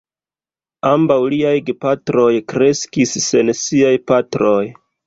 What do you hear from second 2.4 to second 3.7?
kreskis sen